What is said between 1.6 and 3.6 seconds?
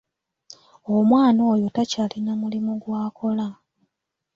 takyalina mulimu gw'akola.